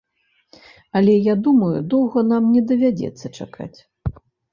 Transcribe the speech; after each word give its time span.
Але 0.99 1.13
я 1.27 1.35
думаю, 1.47 1.77
доўга 1.91 2.23
нам 2.31 2.47
не 2.55 2.63
давядзецца 2.71 3.31
чакаць. 3.39 3.77